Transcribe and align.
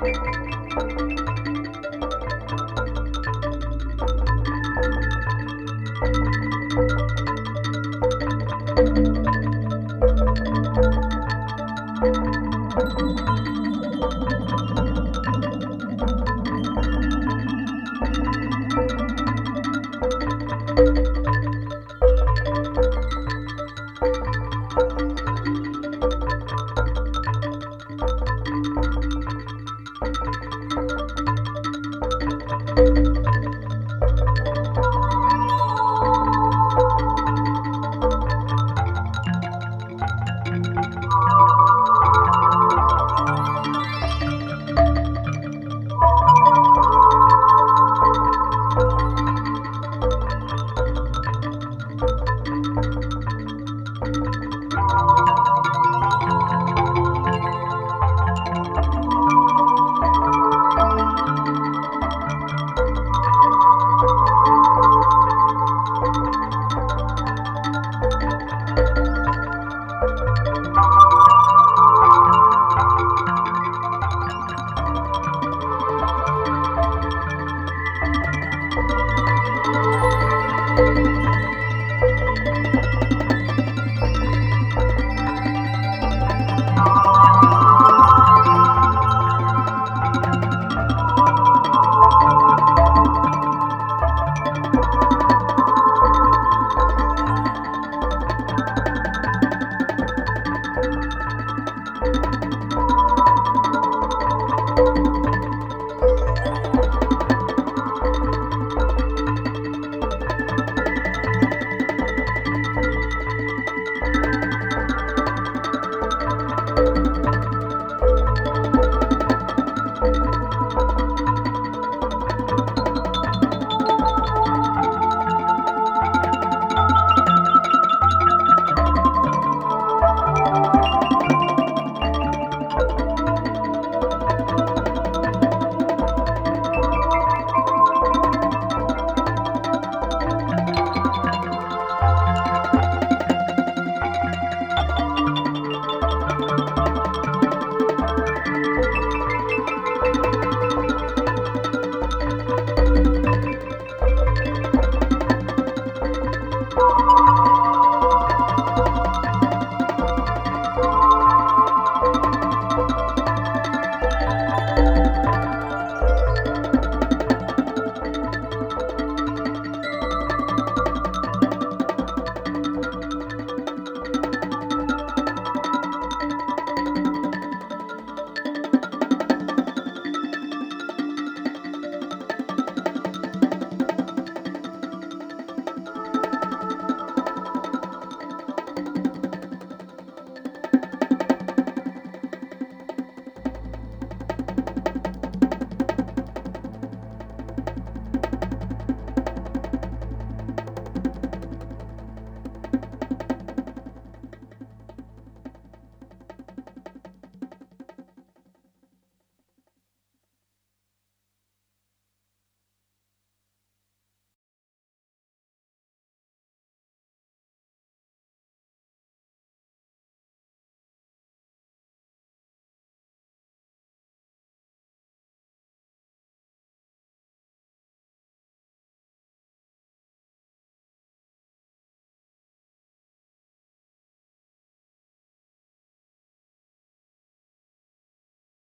Música 0.00 1.39